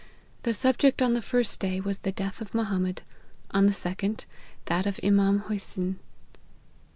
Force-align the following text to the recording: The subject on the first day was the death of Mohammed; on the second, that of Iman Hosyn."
The 0.41 0.53
subject 0.55 0.99
on 1.03 1.13
the 1.13 1.21
first 1.21 1.59
day 1.59 1.79
was 1.79 1.99
the 1.99 2.11
death 2.11 2.41
of 2.41 2.55
Mohammed; 2.55 3.03
on 3.51 3.67
the 3.67 3.71
second, 3.73 4.25
that 4.65 4.87
of 4.87 4.99
Iman 5.03 5.37
Hosyn." 5.41 5.99